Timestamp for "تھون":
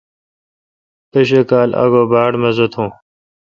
2.73-2.89